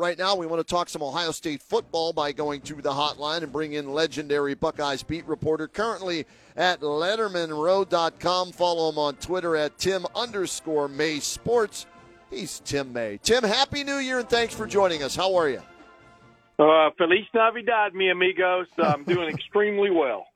[0.00, 3.42] Right now, we want to talk some Ohio State football by going to the hotline
[3.42, 6.24] and bring in legendary Buckeyes beat reporter currently
[6.56, 8.52] at LettermanRow.com.
[8.52, 11.84] Follow him on Twitter at Tim underscore May Sports.
[12.30, 13.18] He's Tim May.
[13.22, 15.14] Tim, Happy New Year and thanks for joining us.
[15.14, 15.60] How are you?
[16.58, 18.68] Uh, Feliz Navidad, mi amigos.
[18.78, 20.28] I'm doing extremely well.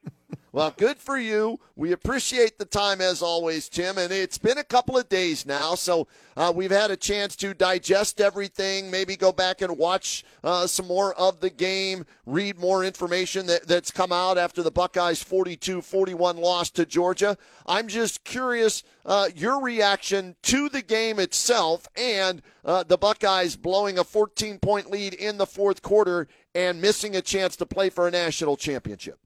[0.54, 1.58] Well, good for you.
[1.74, 3.98] We appreciate the time as always, Tim.
[3.98, 7.54] And it's been a couple of days now, so uh, we've had a chance to
[7.54, 12.84] digest everything, maybe go back and watch uh, some more of the game, read more
[12.84, 17.36] information that, that's come out after the Buckeyes 42 41 loss to Georgia.
[17.66, 23.98] I'm just curious uh, your reaction to the game itself and uh, the Buckeyes blowing
[23.98, 28.06] a 14 point lead in the fourth quarter and missing a chance to play for
[28.06, 29.18] a national championship.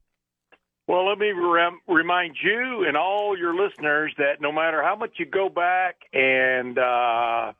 [0.89, 5.11] Well, let me rem- remind you and all your listeners that no matter how much
[5.17, 7.53] you go back and uh,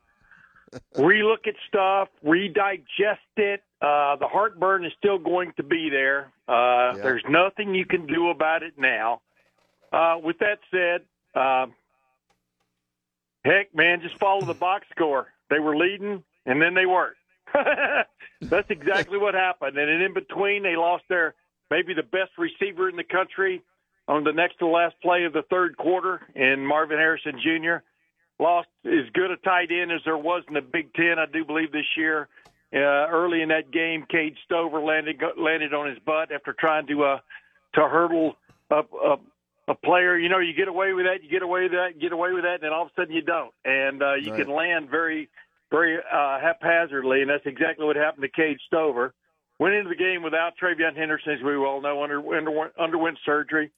[0.96, 6.32] relook at stuff, redigest it, uh, the heartburn is still going to be there.
[6.48, 7.02] Uh, yeah.
[7.04, 9.20] There's nothing you can do about it now.
[9.92, 11.02] Uh, with that said,
[11.40, 11.66] uh,
[13.44, 15.28] heck, man, just follow the box score.
[15.50, 17.16] They were leading, and then they weren't.
[18.40, 19.78] That's exactly what happened.
[19.78, 21.36] And in between, they lost their
[21.70, 23.62] maybe the best receiver in the country
[24.08, 27.84] on the next to last play of the third quarter in Marvin Harrison Jr.
[28.42, 31.44] Lost as good a tight end as there was in the Big Ten, I do
[31.44, 32.28] believe, this year.
[32.72, 37.04] Uh, early in that game, Cade Stover landed landed on his butt after trying to
[37.04, 37.18] uh,
[37.74, 38.36] to hurdle
[38.70, 39.16] a, a,
[39.68, 40.16] a player.
[40.16, 42.32] You know, you get away with that, you get away with that, you get away
[42.32, 44.44] with that, and then all of a sudden you don't, and uh, you right.
[44.44, 45.28] can land very
[45.70, 49.14] very uh, haphazardly, and that's exactly what happened to Cade Stover.
[49.60, 53.70] Went into the game without TreVeyon Henderson, as we all know, under, under, underwent surgery.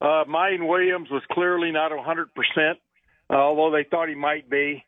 [0.00, 2.26] Uh, Miyan Williams was clearly not 100%,
[3.30, 4.84] uh, although they thought he might be.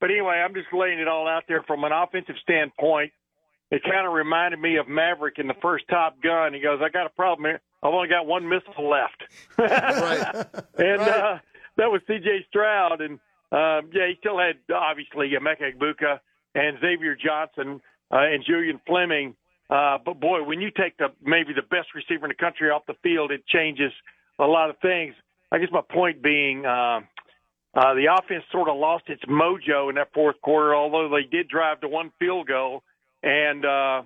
[0.00, 3.12] But anyway, I'm just laying it all out there from an offensive standpoint.
[3.70, 6.52] It kind of reminded me of Maverick in the first Top Gun.
[6.52, 7.60] He goes, I got a problem here.
[7.82, 9.22] I've only got one missile left.
[9.58, 10.44] right.
[10.76, 11.08] And right.
[11.08, 11.38] Uh,
[11.78, 12.44] that was C.J.
[12.50, 13.00] Stroud.
[13.00, 13.18] And,
[13.50, 16.20] uh, yeah, he still had, obviously, Emeka Egbuka
[16.54, 17.80] and Xavier Johnson
[18.12, 19.34] uh, and Julian Fleming
[19.74, 22.86] uh, but boy, when you take the maybe the best receiver in the country off
[22.86, 23.90] the field, it changes
[24.38, 25.14] a lot of things.
[25.50, 27.00] I guess my point being, uh,
[27.74, 30.76] uh, the offense sort of lost its mojo in that fourth quarter.
[30.76, 32.84] Although they did drive to one field goal,
[33.24, 34.02] and uh,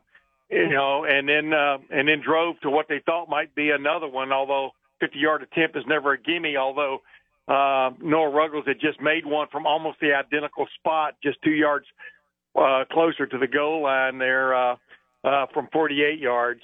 [0.48, 4.08] you know, and then uh, and then drove to what they thought might be another
[4.08, 4.32] one.
[4.32, 4.70] Although
[5.02, 6.56] 50-yard attempt is never a gimme.
[6.56, 7.02] Although
[7.46, 11.84] uh, Noah Ruggles had just made one from almost the identical spot, just two yards
[12.56, 14.54] uh, closer to the goal line there.
[14.54, 14.76] Uh,
[15.28, 16.60] uh, from 48 yards.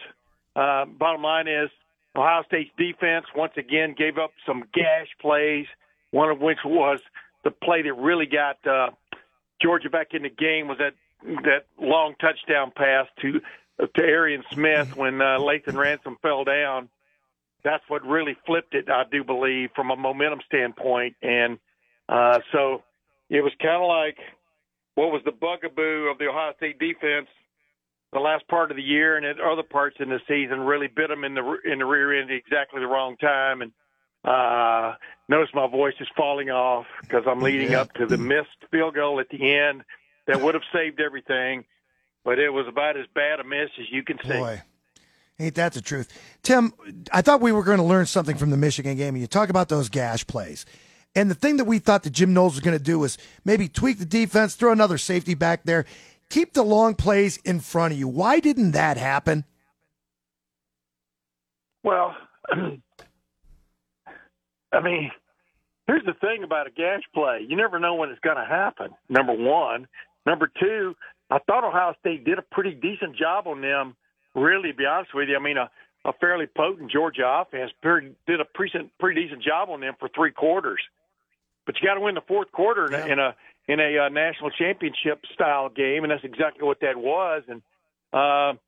[0.56, 1.70] Uh, bottom line is
[2.16, 5.66] Ohio State's defense once again gave up some gash plays,
[6.12, 7.00] one of which was
[7.42, 8.90] the play that really got uh,
[9.60, 10.94] Georgia back in the game was that
[11.42, 13.40] that long touchdown pass to
[13.94, 16.88] to Arian Smith when uh, Lathan Ransom fell down.
[17.64, 21.16] That's what really flipped it, I do believe, from a momentum standpoint.
[21.22, 21.58] And
[22.08, 22.82] uh, so
[23.30, 24.18] it was kind of like
[24.94, 27.26] what was the bugaboo of the Ohio State defense
[28.14, 31.08] the last part of the year and at other parts in the season really bit
[31.08, 33.60] them in the in the rear end at exactly the wrong time.
[33.60, 33.72] And
[34.24, 34.94] uh,
[35.28, 37.82] notice my voice is falling off because I'm leading yeah.
[37.82, 39.82] up to the missed field goal at the end
[40.26, 41.64] that would have saved everything,
[42.24, 44.30] but it was about as bad a miss as you can see.
[44.30, 44.62] Boy.
[45.40, 46.08] Ain't that the truth?
[46.44, 46.72] Tim,
[47.12, 49.14] I thought we were going to learn something from the Michigan game.
[49.14, 50.64] And you talk about those gash plays.
[51.16, 53.68] And the thing that we thought that Jim Knowles was going to do was maybe
[53.68, 55.86] tweak the defense, throw another safety back there
[56.34, 58.08] keep the long plays in front of you.
[58.08, 59.44] Why didn't that happen?
[61.84, 62.16] Well,
[64.72, 65.12] I mean,
[65.86, 67.46] here's the thing about a gash play.
[67.48, 69.86] You never know when it's going to happen, number one.
[70.26, 70.96] Number two,
[71.30, 73.94] I thought Ohio State did a pretty decent job on them,
[74.34, 75.36] really, to be honest with you.
[75.36, 75.70] I mean, a,
[76.04, 77.70] a fairly potent Georgia offense
[78.26, 80.80] did a pretty, pretty decent job on them for three quarters.
[81.64, 83.06] But you got to win the fourth quarter yeah.
[83.06, 87.42] in a in a uh, national championship style game, and that's exactly what that was.
[87.48, 87.62] And
[88.12, 88.58] uh,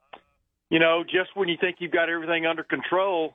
[0.71, 3.35] you know, just when you think you've got everything under control,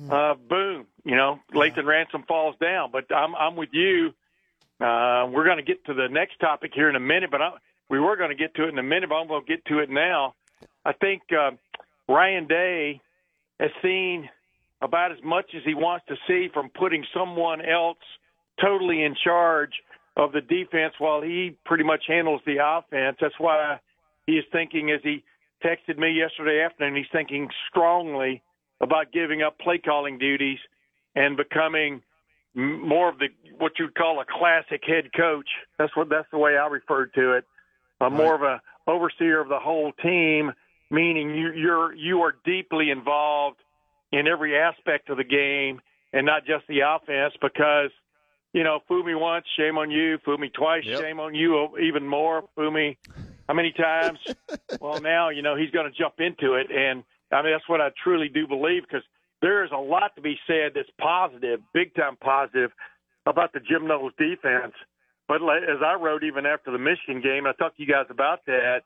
[0.00, 0.10] hmm.
[0.10, 2.90] uh, boom, you know, Lathan Ransom falls down.
[2.92, 4.14] But I'm I'm with you.
[4.80, 7.50] Uh, we're going to get to the next topic here in a minute, but I,
[7.88, 9.64] we were going to get to it in a minute, but I'm going to get
[9.66, 10.34] to it now.
[10.84, 11.50] I think uh,
[12.08, 13.00] Ryan Day
[13.58, 14.28] has seen
[14.80, 17.98] about as much as he wants to see from putting someone else
[18.60, 19.72] totally in charge
[20.18, 23.16] of the defense while he pretty much handles the offense.
[23.20, 23.78] That's why
[24.26, 25.24] he is thinking, as he
[25.64, 28.42] texted me yesterday afternoon, he's thinking strongly
[28.80, 30.58] about giving up play calling duties
[31.14, 32.02] and becoming
[32.54, 33.28] more of the
[33.58, 35.48] what you'd call a classic head coach.
[35.78, 37.44] That's what that's the way I referred to it.
[38.00, 40.52] Uh, more of a overseer of the whole team,
[40.90, 43.58] meaning you, you're you are deeply involved
[44.10, 45.80] in every aspect of the game
[46.12, 47.34] and not just the offense.
[47.40, 47.90] Because
[48.58, 50.18] you know, fool me once, shame on you.
[50.24, 51.00] Fool me twice, Yep.
[51.00, 51.78] shame on you.
[51.78, 52.98] Even more, fool me
[53.46, 54.18] how many times?
[54.80, 57.80] well, now you know he's going to jump into it, and I mean that's what
[57.80, 59.04] I truly do believe because
[59.42, 62.72] there is a lot to be said that's positive, big time positive
[63.26, 64.74] about the Jim Knowles defense.
[65.28, 68.44] But as I wrote even after the Michigan game, I talked to you guys about
[68.46, 68.80] that.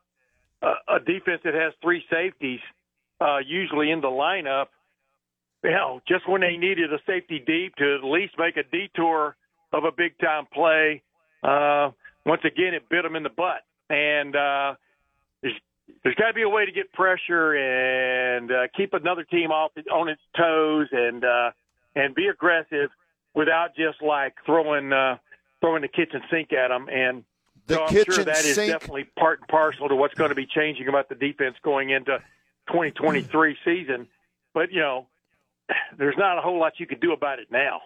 [0.60, 2.60] Uh, a defense that has three safeties,
[3.22, 4.66] uh, usually in the lineup,
[5.64, 9.34] you know, just when they needed a safety deep to at least make a detour
[9.72, 11.02] of a big time play,
[11.42, 11.90] uh,
[12.26, 13.62] once again it bit them in the butt.
[13.90, 14.74] And uh,
[15.42, 15.54] there's
[16.02, 19.72] there's got to be a way to get pressure and uh, keep another team off
[19.92, 21.50] on its toes and uh,
[21.94, 22.90] and be aggressive
[23.34, 25.16] without just like throwing uh,
[25.60, 26.88] throwing the kitchen sink at them.
[26.90, 27.24] And
[27.66, 28.72] The so I'm kitchen sure that is sink.
[28.72, 32.18] definitely part and parcel to what's going to be changing about the defense going into
[32.68, 34.06] 2023 season.
[34.54, 35.06] But you know,
[35.98, 37.80] there's not a whole lot you could do about it now.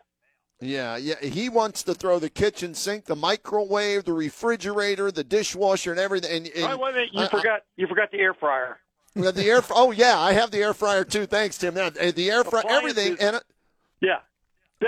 [0.61, 1.21] Yeah, yeah.
[1.21, 6.47] He wants to throw the kitchen sink, the microwave, the refrigerator, the dishwasher, and everything.
[6.47, 8.79] And, and oh, wait a minute, you I- I- forgot you forgot the air fryer.
[9.15, 9.63] The air.
[9.71, 11.25] Oh yeah, I have the air fryer too.
[11.27, 11.75] Thanks, Tim.
[11.75, 13.41] Now, uh, the air fryer, everything, and uh,
[14.01, 14.19] Yeah.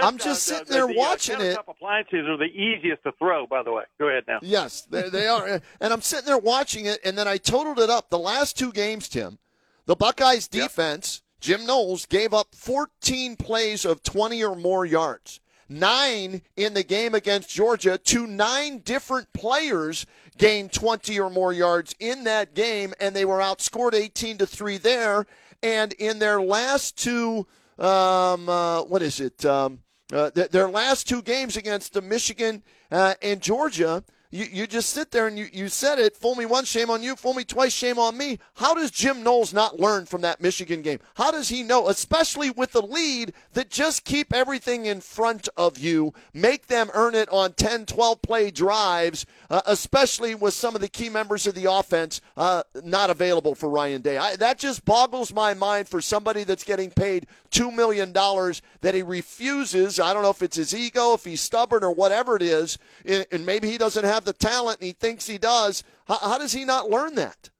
[0.03, 1.59] I'm just sitting there the, watching uh, it.
[1.67, 3.85] Appliances are the easiest to throw, by the way.
[3.99, 4.39] Go ahead now.
[4.43, 5.63] yes, they, they are.
[5.81, 8.11] And I'm sitting there watching it, and then I totaled it up.
[8.11, 9.39] The last two games, Tim,
[9.87, 15.41] the Buckeyes defense, Jim Knowles gave up 14 plays of 20 or more yards.
[15.69, 20.07] Nine in the game against Georgia to nine different players
[20.39, 24.79] gained 20 or more yards in that game, and they were outscored 18 to three
[24.79, 25.27] there.
[25.63, 27.47] And in their last two,
[27.79, 29.45] um, uh, what is it?
[29.45, 29.81] Um,
[30.13, 34.91] uh, th- their last two games against the Michigan uh, and Georgia, you, you just
[34.91, 36.17] sit there and you, you said it.
[36.17, 37.17] Fool me once, shame on you.
[37.17, 38.39] Fool me twice, shame on me.
[38.55, 40.99] How does Jim Knowles not learn from that Michigan game?
[41.15, 45.79] How does he know, especially with the lead, that just keep everything in front of
[45.79, 50.81] you, make them earn it on 10, 12 play drives, uh, especially with some of
[50.81, 54.19] the key members of the offense uh, not available for Ryan Day?
[54.19, 59.03] I, that just boggles my mind for somebody that's getting paid $2 million that he
[59.03, 59.99] refuses.
[59.99, 63.39] I don't know if it's his ego, if he's stubborn, or whatever it is, and
[63.39, 65.85] and maybe he doesn't have the talent and he thinks he does.
[66.07, 67.51] How, how does he not learn that?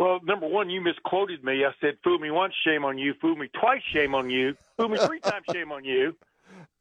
[0.00, 1.62] Well, number one, you misquoted me.
[1.64, 3.12] I said, "Fool me once, shame on you.
[3.20, 4.56] Fool me twice, shame on you.
[4.78, 6.16] Fool me three times, shame on you."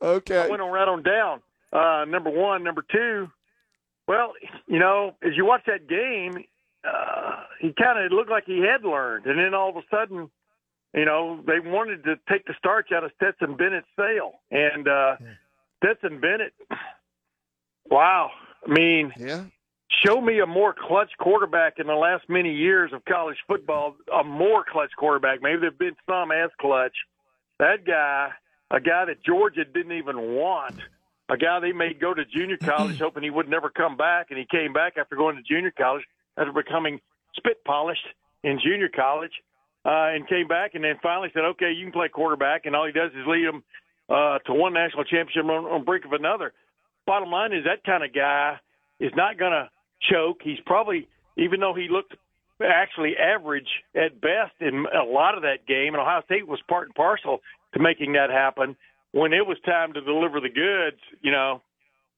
[0.01, 0.39] Okay.
[0.39, 1.41] I went on right on down.
[1.73, 3.29] Uh, number one, number two.
[4.07, 4.33] Well,
[4.67, 6.45] you know, as you watch that game,
[6.87, 10.29] uh, he kind of looked like he had learned, and then all of a sudden,
[10.93, 15.17] you know, they wanted to take the starch out of Stetson Bennett's sail, and uh,
[15.83, 16.53] Stetson Bennett.
[17.89, 18.31] Wow,
[18.65, 19.45] I mean, Yeah.
[19.89, 24.23] show me a more clutch quarterback in the last many years of college football, a
[24.23, 25.41] more clutch quarterback.
[25.41, 26.95] Maybe there've been some as clutch.
[27.57, 28.31] That guy,
[28.71, 30.75] a guy that Georgia didn't even want,
[31.29, 34.37] a guy they made go to junior college hoping he would never come back, and
[34.37, 36.03] he came back after going to junior college
[36.37, 36.99] after becoming
[37.35, 38.05] spit polished
[38.43, 39.33] in junior college,
[39.85, 42.85] uh, and came back and then finally said, okay, you can play quarterback, and all
[42.85, 43.63] he does is lead them
[44.09, 46.53] uh, to one national championship on, on brink of another.
[47.09, 48.59] Bottom line is that kind of guy
[48.99, 49.67] is not going to
[50.11, 50.41] choke.
[50.43, 52.13] He's probably, even though he looked
[52.61, 56.85] actually average at best in a lot of that game, and Ohio State was part
[56.87, 57.39] and parcel
[57.73, 58.75] to making that happen.
[59.11, 61.63] When it was time to deliver the goods, you know,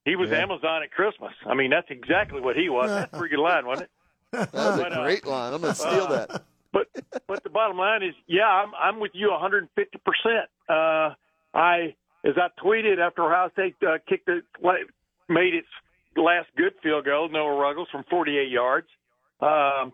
[0.03, 1.31] he was Amazon at Christmas.
[1.45, 2.89] I mean, that's exactly what he was.
[2.89, 3.91] That's a pretty good line, wasn't it?
[4.51, 5.53] That was But, a uh, great line.
[5.53, 6.43] I'm going to steal that.
[6.73, 6.87] But
[7.27, 9.97] but the bottom line is, yeah, I'm I'm with you 150.
[10.05, 11.15] percent Uh
[11.53, 14.43] I as I tweeted after Ohio State uh, kicked it,
[15.27, 15.67] made its
[16.15, 18.87] last good field goal, Noah Ruggles from 48 yards.
[19.39, 19.93] Um,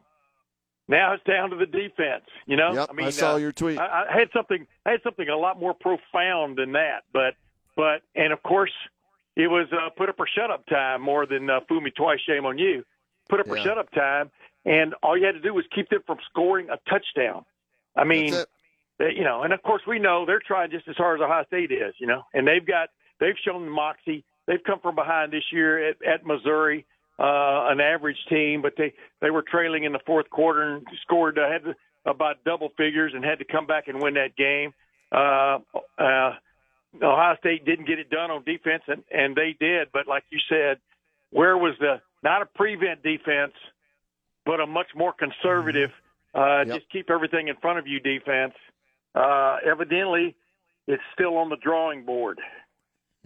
[0.87, 2.25] now it's down to the defense.
[2.45, 3.77] You know, Yep, I mean, I saw uh, your tweet.
[3.77, 4.65] I, I had something.
[4.85, 7.03] I had something a lot more profound than that.
[7.13, 7.35] But
[7.75, 8.71] but and of course,
[9.35, 12.19] it was uh, put up or shut up time more than uh, fool me twice,
[12.27, 12.83] shame on you.
[13.29, 14.31] Put up or shut up time,
[14.65, 17.43] and all you had to do was keep them from scoring a touchdown.
[17.95, 18.33] I mean,
[18.99, 21.45] They- you know, and of course we know they're trying just as hard as Ohio
[21.45, 22.89] State is, you know, and they've got
[23.19, 24.23] they've shown the moxie.
[24.45, 26.85] They've come from behind this year at, at Missouri.
[27.19, 31.39] uh, an average team, but they they were trailing in the fourth quarter and scored
[31.39, 31.75] uh, had
[32.05, 34.71] about double figures and had to come back and win that game.
[35.11, 35.57] Uh,
[35.97, 36.33] uh,
[37.01, 39.87] Ohio State didn't get it done on defense, and, and they did.
[39.91, 40.77] But like you said,
[41.31, 43.53] where was the not a prevent defense,
[44.45, 45.91] but a much more conservative,
[46.35, 46.75] uh, Yep.
[46.77, 48.53] just keep everything in front of you defense?
[48.55, 48.76] Uh,
[49.15, 50.35] evidently,
[50.87, 52.39] it's still on the drawing board.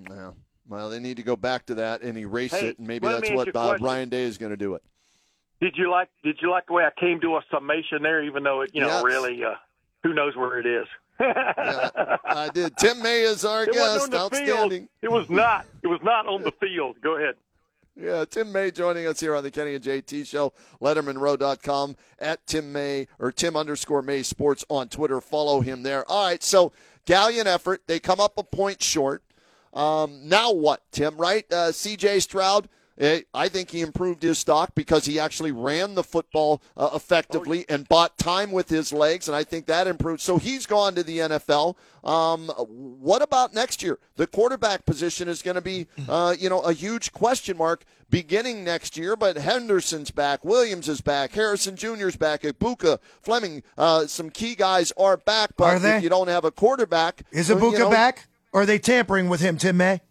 [0.09, 0.31] Yeah.
[0.67, 3.29] Well, they need to go back to that and erase Hey, it, and maybe that's
[3.31, 3.85] what uh, question.
[3.85, 4.83] Ryan Day is going to do it.
[5.59, 8.43] Did you like Did you like the way I came to a summation there, even
[8.43, 9.03] though it, you know, Yes.
[9.03, 9.55] really, uh,
[10.03, 10.88] who knows where it is?
[11.19, 11.89] Yeah,
[12.25, 12.75] I did.
[12.77, 14.11] Tim May is our It guest.
[14.13, 14.79] Outstanding.
[14.79, 14.89] field.
[15.03, 15.67] It was not.
[15.83, 16.97] It was not on the field.
[17.01, 17.35] Go ahead.
[18.01, 20.53] Yeah, Tim May joining us here on the Kenny and JT Show.
[20.81, 25.22] LettermanRow.com at Tim May or Tim underscore May Sports on Twitter.
[25.22, 26.10] Follow him there.
[26.10, 26.72] All right, so
[27.05, 27.84] gallant effort.
[27.86, 29.22] They come up a point short.
[29.72, 31.15] Um, now what, Tim?
[31.15, 31.51] Right?
[31.53, 32.22] Uh, C.J.
[32.22, 32.67] Stroud.
[33.01, 37.65] Eh, I think he improved his stock because he actually ran the football uh, effectively
[37.67, 40.22] and bought time with his legs, and I think that improved.
[40.22, 41.75] So he's gone to the NFL.
[42.03, 43.98] Um, what about next year?
[44.17, 48.63] The quarterback position is going to be, uh, you know, a huge question mark beginning
[48.63, 49.15] next year.
[49.15, 53.63] But Henderson's back, Williams is back, Harrison Jr.'s back, Egbuka, Fleming.
[53.79, 55.98] Uh, some key guys are back, but Are they?
[55.98, 58.27] if you don't have a quarterback, Is uh, you Egbuka know, back?
[58.53, 60.01] Or are they tampering with him, Tim May?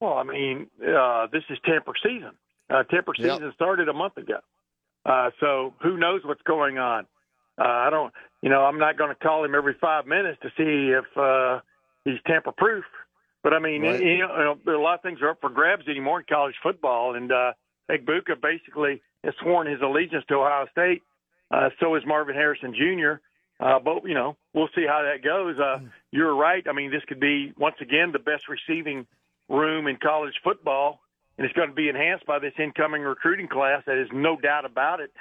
[0.00, 2.32] Well, I mean, uh, this is temper season.
[2.70, 3.36] Uh, temper Yep.
[3.38, 4.40] season started a month ago.
[5.04, 7.06] Uh, so who knows what's going on?
[7.58, 10.48] Uh, I don't, you know, I'm not going to call him every five minutes to
[10.56, 11.60] see if uh,
[12.04, 12.84] he's tamper proof.
[13.42, 14.00] But I mean, Right.
[14.02, 16.20] you know, you know, there are a lot of things are up for grabs anymore
[16.20, 17.14] in college football.
[17.14, 17.52] And uh,
[17.90, 21.02] Egbuka basically has sworn his allegiance to Ohio State.
[21.50, 23.14] Uh, so is Marvin Harrison Jr.
[23.58, 25.58] Uh, but you know, we'll see how that goes.
[25.58, 25.80] Uh,
[26.12, 26.66] you're right.
[26.68, 29.06] I mean, this could be once again the best receiving
[29.50, 31.00] room in college football,
[31.36, 33.82] and it's going to be enhanced by this incoming recruiting class.
[33.86, 35.12] That is no doubt about it.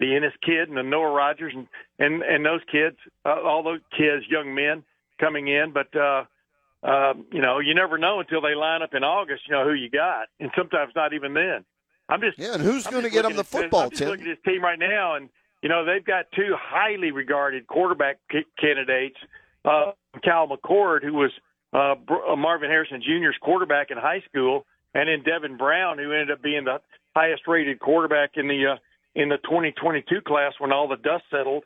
[0.00, 1.66] The Inniss kid and the Noah Rogers and
[1.98, 4.84] and and those kids, uh, all those kids, young men
[5.20, 5.72] coming in.
[5.72, 6.24] But uh,
[6.82, 9.42] uh, you know, you never know until they line up in August.
[9.48, 11.64] You know who you got, and sometimes not even then.
[12.08, 14.10] I'm just Yeah, and who's going to get them the football, I'm just Tim?
[14.10, 15.28] looking at this team right now, and
[15.62, 19.16] you know they've got two highly regarded quarterback c- candidates.
[19.64, 19.92] Uh,
[20.24, 21.32] Kyle McCord, who was
[21.72, 21.94] uh,
[22.32, 26.42] uh, Marvin Harrison Jr.'s quarterback in high school, and then Devin Brown, who ended up
[26.42, 26.80] being the
[27.14, 28.76] highest-rated quarterback in the uh,
[29.14, 31.64] in the 2022 class when all the dust settled.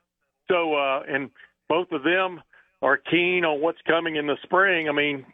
[0.48, 1.30] So, uh, and
[1.68, 2.40] both of them
[2.80, 4.88] are keen on what's coming in the spring.
[4.88, 5.26] I mean,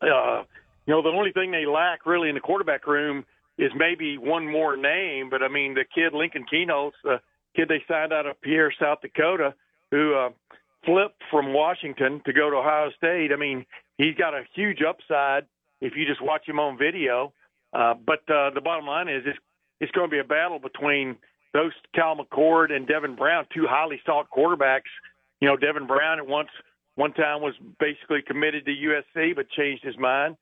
[0.00, 0.44] uh,
[0.86, 3.24] you know, the only thing they lack really in the quarterback room
[3.58, 5.30] is maybe one more name.
[5.30, 7.20] But I mean, the kid Lincoln Kienholz, the
[7.54, 9.54] kid they signed out of Pierre, South Dakota,
[9.90, 10.30] who uh,
[10.84, 13.30] flipped from Washington to go to Ohio State.
[13.32, 13.64] I mean,
[13.98, 15.44] he's got a huge upside
[15.80, 17.32] if you just watch him on video.
[17.72, 19.38] Uh, but uh, the bottom line is, it's,
[19.80, 21.16] it's going to be a battle between
[21.52, 24.90] those Kyle McCord and Devin Brown, two highly sought quarterbacks.
[25.40, 26.48] You know, Devin Brown at once
[26.94, 30.36] one time was basically committed to USC, but changed his mind,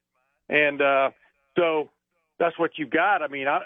[0.48, 1.10] and uh,
[1.56, 1.88] so
[2.38, 3.22] that's what you've got.
[3.22, 3.60] I mean, I,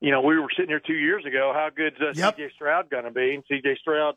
[0.00, 1.52] you know, we were sitting here two years ago.
[1.54, 2.36] How good's uh, Yep.
[2.36, 2.52] C.J.
[2.54, 3.34] Stroud going to be?
[3.34, 3.78] And C.J.
[3.80, 4.16] Stroud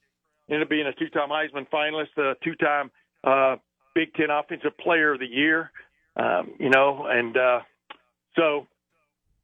[0.50, 2.92] ended up being a two-time Heisman finalist, a two-time
[3.24, 3.58] uh,
[3.96, 5.72] Big Ten Offensive Player of the Year.
[6.16, 7.60] Um, you know, and uh,
[8.36, 8.68] so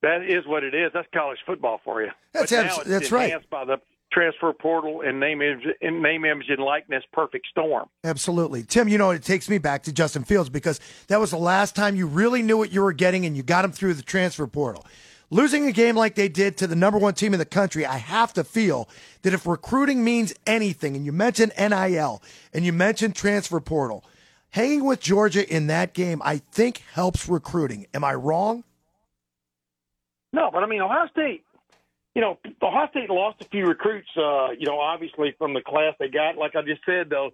[0.02, 0.92] that is what it is.
[0.94, 2.10] That's college football for you.
[2.34, 3.50] That's abs- that's right.
[3.50, 3.78] by the
[4.12, 7.88] transfer portal and name image, and name image and likeness perfect storm.
[8.04, 8.64] Absolutely.
[8.64, 11.76] Tim, you know, it takes me back to Justin Fields because that was the last
[11.76, 14.48] time you really knew what you were getting and you got him through the transfer
[14.48, 14.86] portal.
[15.32, 17.98] Losing a game like they did to the number one team in the country, I
[17.98, 18.88] have to feel
[19.24, 22.22] that if recruiting means anything, and you mentioned NIL
[22.53, 24.03] and you mentioned transfer portal,
[24.51, 27.88] hanging with Georgia in that game, I think helps recruiting.
[27.94, 28.63] Am I wrong?
[30.32, 31.44] No, but I mean Ohio State.
[32.13, 34.08] You know, Ohio State lost a few recruits.
[34.15, 36.38] Uh, you know, obviously from the class they got.
[36.38, 37.32] Like I just said, though,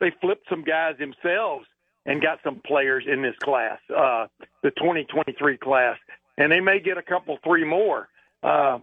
[0.00, 1.66] they flipped some guys themselves
[2.06, 4.26] and got some players in this class, uh,
[4.62, 5.96] the 2023 class,
[6.38, 8.08] and they may get a couple, three more.
[8.42, 8.78] Uh,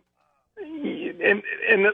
[0.58, 1.92] and and the,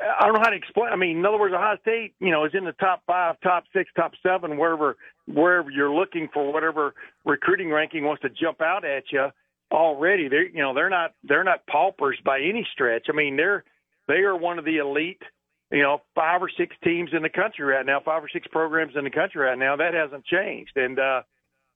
[0.00, 0.92] I don't know how to explain.
[0.92, 3.64] I mean, in other words, Ohio State, you know, is in the top five, top
[3.72, 6.94] six, top seven, wherever wherever you're looking for whatever
[7.24, 9.28] recruiting ranking wants to jump out at you
[9.72, 10.28] already.
[10.28, 13.06] They're you know they're not they're not paupers by any stretch.
[13.08, 13.64] I mean they're
[14.06, 15.22] they are one of the elite
[15.70, 18.94] you know five or six teams in the country right now, five or six programs
[18.96, 19.76] in the country right now.
[19.76, 20.76] That hasn't changed.
[20.76, 21.22] And uh,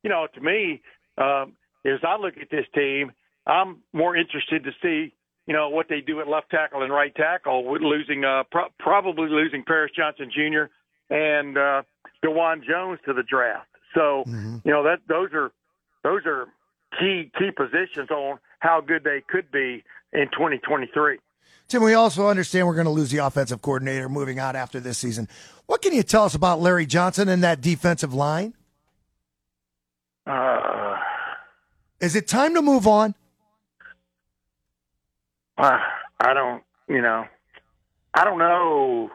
[0.02, 0.80] you know to me,
[1.18, 1.54] um,
[1.84, 3.12] as I look at this team,
[3.46, 5.14] I'm more interested to see
[5.46, 8.68] you know what they do at left tackle and right tackle with losing uh, pro-
[8.78, 10.72] probably losing Paris Johnson Jr.
[11.14, 11.82] and uh,
[12.24, 13.68] Dawand Jones to the draft.
[13.94, 15.50] So you know that those are
[16.02, 16.46] those are
[16.98, 21.18] key key positions on how good they could be in 2023.
[21.68, 24.98] Tim, we also understand we're going to lose the offensive coordinator moving out after this
[24.98, 25.28] season.
[25.66, 28.54] What can you tell us about Larry Johnson and that defensive line?
[30.26, 30.81] Uh,
[32.02, 33.14] Is it time to move on?
[35.56, 35.78] uh,
[36.20, 37.24] I don't, you know,
[38.12, 39.10] I don't know.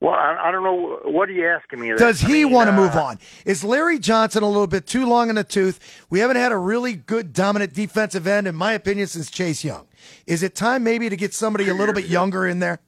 [0.00, 1.00] Well, I, I don't know.
[1.06, 1.92] What are you asking me?
[1.96, 3.18] Does I he mean, want to uh, move on?
[3.44, 6.06] Is Larry Johnson a little bit too long in the tooth?
[6.08, 9.88] We haven't had a really good dominant defensive end, in my opinion, since Chase Young.
[10.24, 12.78] Is it time maybe to get somebody a little bit younger in there?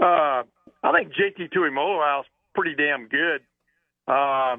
[0.00, 0.44] Uh,
[0.84, 3.40] I think JT Tuimoloau's pretty damn good.
[4.06, 4.58] Uh,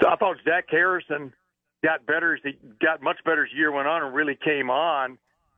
[0.00, 1.32] so I thought Zach Harrison
[1.86, 4.70] got better as he got much better as the year went on and really came
[4.70, 5.12] on.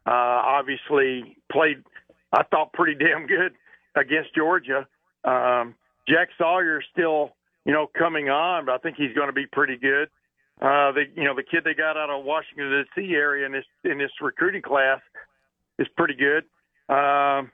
[0.06, 1.82] Uh, obviously played,
[2.32, 3.52] I thought pretty damn good
[3.96, 4.86] against Georgia.
[5.24, 5.74] Um,
[6.06, 7.30] Jack Sawyer's still,
[7.64, 10.08] you know, coming on, but I think he's going to be pretty good.
[10.60, 13.14] Uh, the you know the kid they got out of Washington D.C.
[13.14, 15.00] area in this in this recruiting class
[15.78, 16.44] is pretty good.
[16.92, 17.52] Um,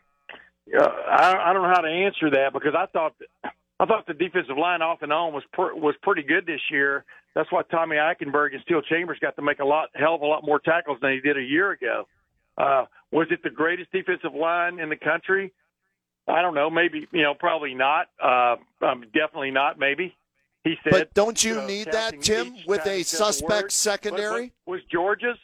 [0.74, 3.14] uh, I, I don't know how to answer that because I thought
[3.84, 7.04] I thought the defensive line off and on was per, was pretty good this year.
[7.34, 10.26] That's why Tommy Eichenberg and Steele Chambers got to make a lot hell of a
[10.26, 12.08] lot more tackles than he did a year ago.
[12.56, 15.52] Uh, was it the greatest defensive line in the country?
[16.26, 16.70] I don't know.
[16.70, 18.06] Maybe you know, probably not.
[18.22, 19.78] Uh, um, definitely not.
[19.78, 20.16] Maybe
[20.62, 20.90] he said.
[20.90, 23.72] But don't you know, need that, Tim, with a he said the suspect word.
[23.72, 24.46] secondary?
[24.46, 25.36] But, but was Georgia's?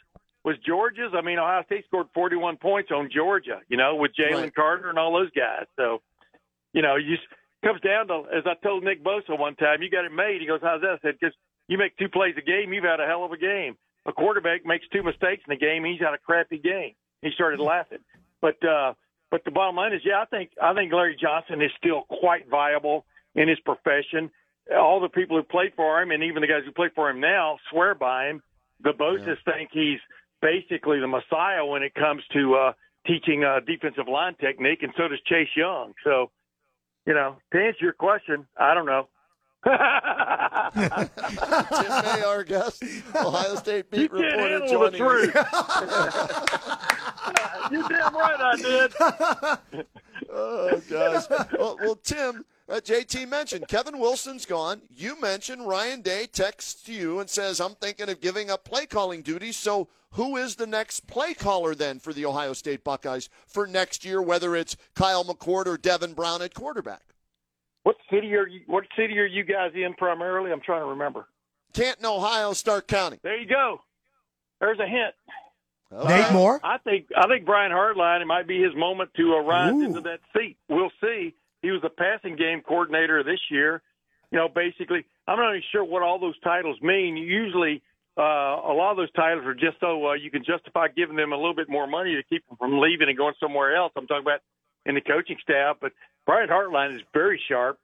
[0.47, 1.13] Was Georgia's?
[1.15, 3.61] I mean, Ohio State scored 41 points on Georgia.
[3.69, 4.55] You know, with Jalen Right.
[4.55, 5.67] Carter and all those guys.
[5.77, 6.01] So,
[6.73, 7.17] you know, you
[7.63, 10.41] comes down to as I told Nick Bosa one time, you got it made.
[10.41, 11.35] He goes, "How's that?" I said, "Because
[11.69, 13.77] you make two plays a game, you've had a hell of a game.
[14.07, 17.61] A quarterback makes two mistakes in a game, he's had a crappy game." He started
[17.61, 18.01] laughing,
[18.41, 18.95] but uh,
[19.31, 22.49] but the bottom line is, yeah, I think I think Larry Johnson is still quite
[22.49, 24.31] viable in his profession.
[24.75, 27.21] All the people who played for him, and even the guys who play for him
[27.21, 28.43] now, swear by him.
[28.83, 29.99] The Bosas think he's
[30.41, 32.73] basically the messiah when it comes to uh,
[33.07, 35.93] teaching uh, defensive line technique, and so does Chase Young.
[36.05, 36.31] So,
[37.07, 39.09] you know, to answer your question, I don't know.
[39.63, 39.75] Tim
[42.05, 42.83] May, our guest,
[43.15, 45.35] Ohio State you beat can't reporter, joining us.
[47.71, 49.87] You're damn right I did.
[50.33, 51.25] Oh gosh.
[51.59, 54.83] well, well, Tim, uh, JT mentioned Kevin Wilson's gone.
[54.89, 59.23] You mentioned Ryan Day texts you and says, "I'm thinking of giving up play calling
[59.23, 63.67] duties." So, who is the next play caller then for the Ohio State Buckeyes for
[63.67, 64.23] next year?
[64.23, 67.03] Whether it's Kyle McCord or Devin Brown at quarterback.
[67.83, 68.61] What city are you?
[68.67, 70.53] What city are you guys in primarily?
[70.53, 71.27] I'm trying to remember.
[71.73, 73.19] Canton, Ohio, Stark County.
[73.23, 73.81] There you go.
[74.61, 75.15] There's a hint.
[75.91, 76.61] Nate Moore?
[76.63, 78.23] I think I think Brian Hartline.
[78.23, 79.83] It might be his moment to uh, rise Ooh.
[79.83, 80.57] into that seat.
[80.69, 81.35] We'll see.
[81.63, 83.83] He was the passing game coordinator this year.
[84.31, 87.17] You know, basically, I'm not even sure what all those titles mean.
[87.17, 87.83] Usually,
[88.17, 91.33] uh, a lot of those titles are just so uh, you can justify giving them
[91.33, 93.93] a little bit more money to keep them from leaving and going somewhere else.
[93.97, 94.41] I'm talking about
[94.87, 95.93] in the coaching staff, but
[96.27, 97.79] Brian Hartline is very sharp.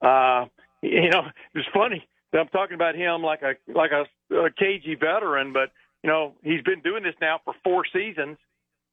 [0.00, 0.46] Uh,
[0.82, 1.22] you know,
[1.54, 5.70] it's funny that I'm talking about him like a like a, a cagey veteran, but
[6.04, 8.36] you know he's been doing this now for four seasons.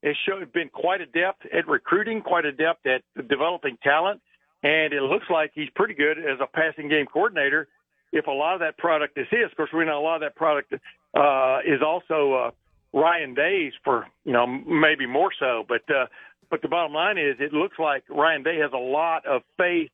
[0.02, 4.22] It's shown been quite adept at recruiting, quite adept at developing talent,
[4.62, 7.68] and it looks like he's pretty good as a passing game coordinator.
[8.12, 10.20] If a lot of that product is his, of course, we know a lot of
[10.22, 10.72] that product
[11.14, 12.50] uh, is also uh,
[12.98, 16.06] Ryan Day's for you know maybe more so, but uh,
[16.50, 19.90] but the bottom line is it looks like Ryan Day has a lot of faith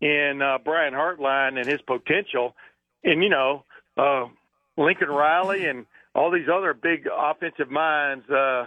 [0.00, 2.56] in uh, Brian Hartline and his potential,
[3.04, 3.64] and you know
[3.96, 4.26] uh,
[4.76, 5.86] Lincoln Riley and
[6.18, 8.28] all these other big offensive minds.
[8.28, 8.66] Uh,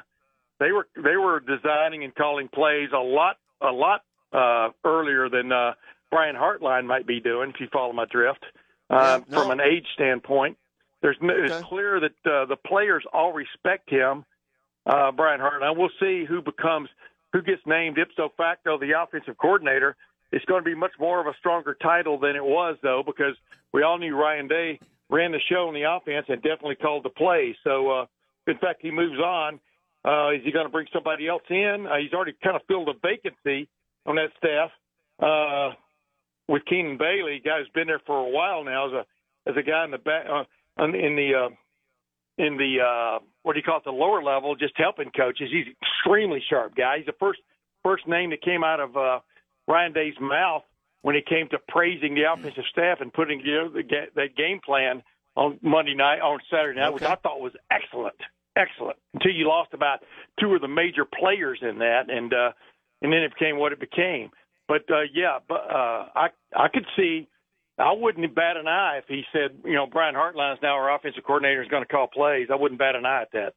[0.59, 5.51] they were they were designing and calling plays a lot a lot uh, earlier than
[5.51, 5.73] uh,
[6.09, 7.49] Brian Hartline might be doing.
[7.49, 8.43] If you follow my drift,
[8.89, 9.41] uh, Yeah, no.
[9.41, 10.57] from an age standpoint,
[11.01, 11.53] there's no, Okay.
[11.53, 14.23] it's clear that uh, the players all respect him,
[14.85, 15.77] uh, Brian Hartline.
[15.77, 16.89] We'll see who becomes
[17.33, 19.95] who gets named ipso facto the offensive coordinator.
[20.31, 23.35] It's going to be much more of a stronger title than it was, though, because
[23.73, 24.79] we all knew Ryan Day
[25.11, 27.55] ran the show on the offense and definitely called the plays.
[27.63, 28.05] So, uh,
[28.47, 29.59] in fact, he moves on.
[30.03, 31.85] Uh, is he going to bring somebody else in?
[31.85, 33.69] Uh, he's already kind of filled a vacancy
[34.07, 34.71] on that staff
[35.21, 35.75] uh,
[36.47, 39.05] with Keenan Bailey, a guy who's been there for a while now as a
[39.49, 40.43] as a guy in the back uh,
[40.83, 41.49] in the uh,
[42.43, 45.49] in the uh, what do you call it the lower level, just helping coaches.
[45.51, 46.97] He's an extremely sharp guy.
[46.97, 47.39] He's the first
[47.83, 49.19] first name that came out of uh,
[49.67, 50.63] Ryan Day's mouth
[51.01, 54.59] when it came to praising the offensive staff and putting together the, ga- that game
[54.63, 55.01] plan
[55.35, 58.15] on Monday night on Saturday night, which I thought was excellent,
[58.55, 58.97] excellent.
[59.13, 59.99] Until you lost about
[60.39, 62.51] two of the major players in that, and uh,
[63.01, 64.29] and then it became what it became.
[64.67, 67.27] But uh, yeah, but uh, I I could see
[67.77, 71.23] I wouldn't bat an eye if he said, you know, Brian Hartline's now our offensive
[71.23, 72.47] coordinator is going to call plays.
[72.51, 73.53] I wouldn't bat an eye at that.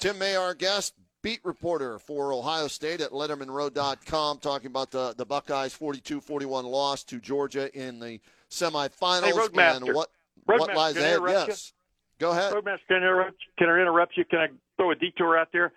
[0.00, 0.94] Tim May, our guest,
[1.24, 7.18] beat reporter for Ohio State at LettermanRow.com, talking about the, the Buckeyes' 42-41 loss to
[7.18, 9.24] Georgia in the semifinals.
[9.24, 9.86] Hey, Roadmaster.
[9.86, 10.10] And what,
[10.46, 11.20] Roadmaster, what lies ahead?
[11.26, 11.72] Yes.
[12.18, 12.52] Go ahead.
[12.52, 14.24] Roadmaster, can I, interrupt, can I interrupt you?
[14.26, 15.72] Can I throw a detour out there?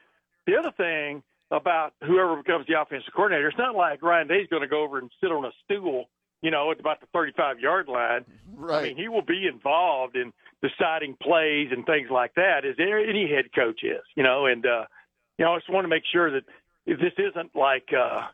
[0.47, 4.63] The other thing about whoever becomes the offensive coordinator, it's not like Ryan Day's going
[4.63, 6.09] to go over and sit on a stool,
[6.41, 8.25] you know, at about the 35 yard line.
[8.53, 8.79] Right.
[8.79, 13.29] I mean, he will be involved in deciding plays and things like that, as any
[13.33, 14.45] head coach is, you know.
[14.45, 14.85] And uh,
[15.37, 16.43] you know, I just want to make sure that
[16.85, 18.27] this isn't like uh,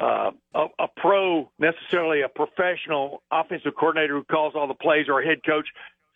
[0.00, 5.20] uh, a, a pro necessarily a professional offensive coordinator who calls all the plays, or
[5.20, 5.68] a head coach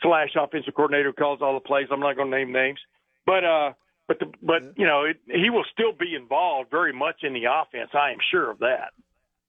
[0.03, 1.87] slash offensive coordinator who calls all the plays.
[1.91, 2.81] I'm not going to name names,
[3.27, 3.73] but uh,
[4.09, 7.45] but the, but you know, it, he will still be involved very much in the
[7.45, 7.91] offense.
[7.95, 8.93] I am sure of that.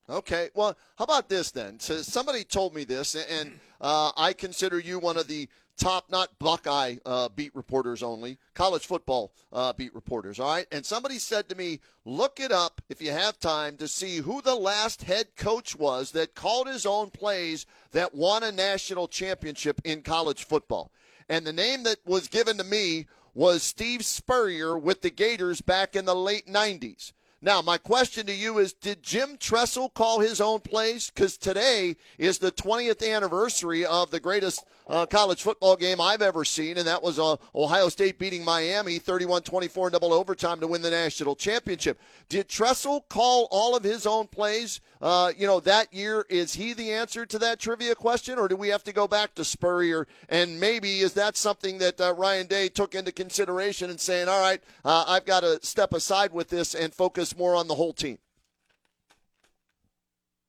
[0.08, 0.50] Okay.
[0.54, 1.80] Well, how about this then?
[1.80, 6.38] So somebody told me this, and uh, I consider you one of the top, not
[6.40, 10.40] Buckeye uh, beat reporters only, college football uh, beat reporters.
[10.40, 10.68] All right.
[10.72, 14.42] And somebody said to me, look it up if you have time to see who
[14.42, 19.82] the last head coach was that called his own plays that won a national championship
[19.84, 20.92] in college football.
[21.30, 25.96] And the name that was given to me was Steve Spurrier with the Gators back
[25.96, 27.12] in the late 90s.
[27.42, 31.12] Now, my question to you is Did Jim Tressel call his own plays?
[31.12, 36.46] Because today is the 20th anniversary of the greatest uh, college football game I've ever
[36.46, 40.68] seen, and that was uh, Ohio State beating Miami 31 24 in double overtime to
[40.68, 42.00] win the national championship.
[42.30, 46.26] Did Tressel call all of his own plays, uh, you know, that year?
[46.30, 49.36] Is he the answer to that trivia question, or do we have to go back
[49.36, 50.08] to Spurrier?
[50.30, 54.42] And maybe is that something that uh, Ryan Day took into consideration and saying, all
[54.42, 57.94] right, uh, I've got to step aside with this and focus more on the whole
[57.94, 58.18] team?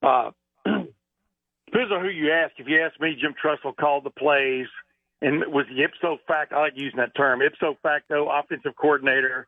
[0.03, 0.31] Uh,
[0.65, 2.55] depends on who you ask.
[2.59, 4.67] If you ask me, Jim Tressel called the plays
[5.23, 6.57] and was the ipso facto.
[6.57, 9.47] I like using that term, ipso facto offensive coordinator.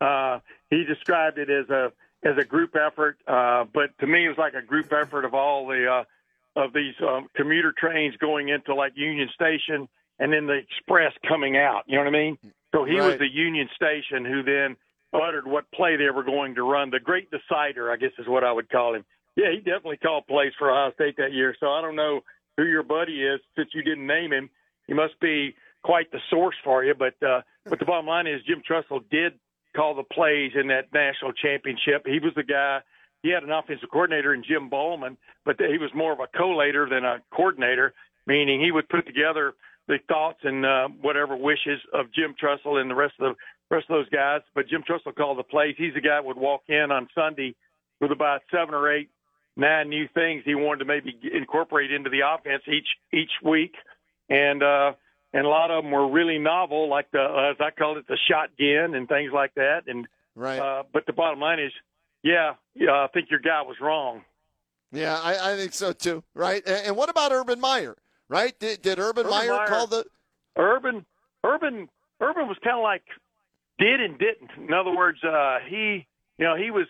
[0.00, 0.40] Uh,
[0.70, 4.36] he described it as a as a group effort, uh, but to me, it was
[4.38, 6.04] like a group effort of all the uh,
[6.62, 9.88] of these um, commuter trains going into like Union Station,
[10.18, 11.84] and then the express coming out.
[11.86, 12.38] You know what I mean?
[12.74, 14.76] So he was the Union Station who then
[15.12, 16.90] uttered what play they were going to run.
[16.90, 19.04] The great decider, I guess, is what I would call him.
[19.36, 21.54] Yeah, he definitely called plays for Ohio State that year.
[21.58, 22.20] So I don't know
[22.56, 24.50] who your buddy is since you didn't name him.
[24.86, 26.94] He must be quite the source for you.
[26.94, 29.34] But uh, but the bottom line is Jim Tressel did
[29.74, 32.02] call the plays in that national championship.
[32.06, 32.80] He was the guy.
[33.22, 36.88] He had an offensive coordinator in Jim Bollman, but he was more of a collator
[36.88, 37.92] than a coordinator,
[38.26, 39.54] meaning he would put together
[39.88, 43.34] the thoughts and uh, whatever wishes of Jim Tressel and the rest of the
[43.70, 44.40] rest of those guys.
[44.54, 45.74] But Jim Tressel called the plays.
[45.78, 47.54] He's the guy that would walk in on Sunday
[48.00, 49.10] with about seven or eight,
[49.56, 53.74] nine new things he wanted to maybe incorporate into the offense each each week,
[54.28, 54.92] and uh,
[55.32, 58.06] and a lot of them were really novel, like the uh, as I called it,
[58.08, 59.82] the shotgun and things like that.
[59.86, 60.06] And
[60.36, 60.58] Right.
[60.60, 61.72] uh, but the bottom line is,
[62.22, 64.22] yeah, yeah, I think your guy was wrong.
[64.92, 66.22] Yeah, I, I think so too.
[66.34, 66.62] Right.
[66.66, 67.96] And, and what about Urban Meyer?
[68.28, 68.58] Right?
[68.58, 70.04] Did, did Urban, Urban Meyer, Meyer- call the?
[70.56, 71.04] Urban,
[71.44, 71.88] Urban,
[72.20, 73.02] Urban was kind of like
[73.80, 74.50] did and didn't.
[74.68, 76.06] In other words, uh, he,
[76.38, 76.86] you know, he was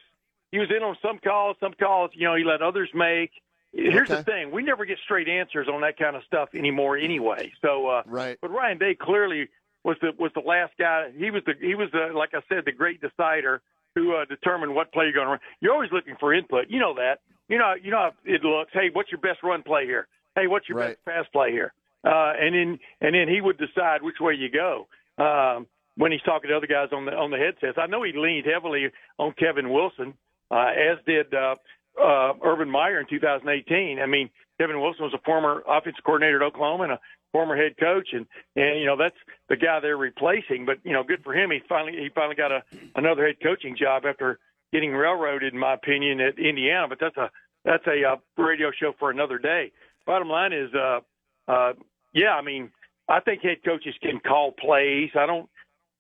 [0.53, 3.31] he was in on some calls, some calls, you know, he let others make.
[3.73, 7.53] Here's the thing: we never get straight answers on that kind of stuff anymore, anyway.
[7.63, 8.37] So, uh, Right.
[8.43, 9.49] but Ryan Day clearly
[9.85, 11.11] was the was the last guy.
[11.17, 13.63] He was the he was the like I said, the great decider
[13.95, 15.41] who uh, determined what play you're going to run.
[15.61, 16.67] You're always looking for input.
[16.69, 17.21] You know that.
[17.49, 18.73] You know you know how it looks.
[18.73, 20.09] Hey, what's your best run play here?
[20.35, 20.97] Hey, what's your Right.
[20.97, 21.73] best pass play here?
[22.05, 24.89] Uh, and then and then he would decide which way you go.
[25.19, 25.67] Um,
[26.01, 28.47] when he's talking to other guys on the on the headsets, I know he leaned
[28.47, 30.15] heavily on Kevin Wilson,
[30.51, 31.57] uh, as did uh,
[32.01, 33.99] uh, Urban Meyer in 2018.
[34.01, 37.01] I mean, Kevin Wilson was a former offensive coordinator at Oklahoma and a
[37.33, 38.25] former head coach, and
[38.57, 39.17] and you know that's
[39.51, 40.65] the guy they're replacing.
[40.65, 41.51] But you know, good for him.
[41.51, 42.63] He finally he finally got a
[42.97, 44.39] another head coaching job after
[44.73, 46.89] getting railroaded, in my opinion, at Indiana.
[46.89, 47.31] But that's a
[47.67, 49.71] that's a uh, radio show for another day.
[50.07, 51.01] Bottom line is, uh,
[51.47, 51.75] uh,
[52.15, 52.71] yeah, I mean,
[53.07, 55.11] I think head coaches can call plays.
[55.15, 55.47] I don't,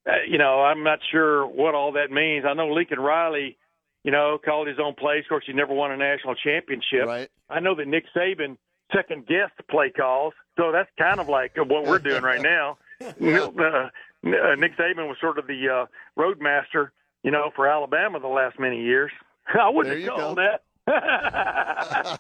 [0.06, 2.44] uh, you know, I'm not sure what all that means.
[2.48, 3.58] I know Lincoln Riley,
[4.04, 5.24] you know, called his own plays.
[5.24, 7.06] Of course, he never won a national championship.
[7.06, 7.28] Right.
[7.48, 8.56] I know that Nick Saban
[8.94, 12.78] second guessed play calls, so that's kind of like what we're doing right now.
[13.02, 13.88] Uh,
[14.26, 15.86] uh, Nick Saban was sort of the uh,
[16.16, 19.10] roadmaster, you know, for Alabama the last many years.
[19.58, 20.42] I wouldn't have called go.
[20.42, 20.64] that.
[20.86, 22.16] I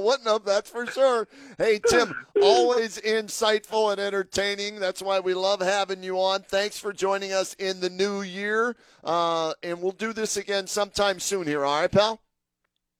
[0.00, 1.28] wouldn't have, that's for sure.
[1.58, 4.80] Hey, Tim, always insightful and entertaining.
[4.80, 6.42] That's why we love having you on.
[6.42, 8.76] Thanks for joining us in the new year.
[9.04, 11.64] Uh, and we'll do this again sometime soon here.
[11.64, 12.20] All right, pal?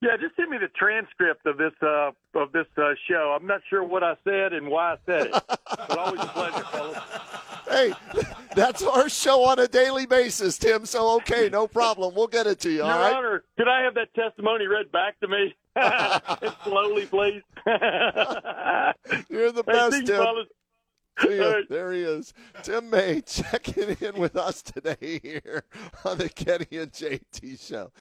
[0.00, 3.36] Yeah, just send me the transcript of this uh, of this uh, show.
[3.38, 6.64] I'm not sure what I said and why I said it, but always a pleasure,
[6.64, 6.98] fellas.
[7.72, 7.92] Hey,
[8.54, 10.85] that's our show on a daily basis, Tim.
[10.87, 12.14] So okay, no problem.
[12.14, 12.76] We'll get it to you.
[12.76, 13.12] Your All right.
[13.14, 15.54] Honor, could I have that testimony read back to me
[16.64, 17.42] slowly, please?
[19.30, 20.16] You're the Hey, best, you, Tim.
[20.16, 20.46] fellas.
[21.20, 21.44] See ya.
[21.44, 21.68] All right.
[21.68, 22.32] There he is.
[22.62, 25.64] Tim May checking in with us today here
[26.04, 27.92] on the Kenny and JT show.